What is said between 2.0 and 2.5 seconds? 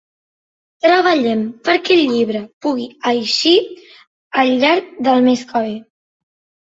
llibre